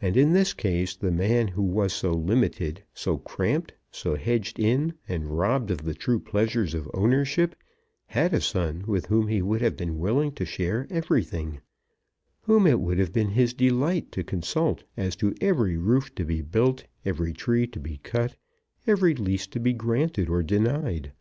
[0.00, 4.94] And in this case the man who was so limited, so cramped, so hedged in,
[5.06, 7.54] and robbed of the true pleasures of ownership,
[8.06, 11.60] had a son with whom he would have been willing to share everything,
[12.40, 16.40] whom it would have been his delight to consult as to every roof to be
[16.40, 18.36] built, every tree to be cut,
[18.86, 21.12] every lease to be granted or denied.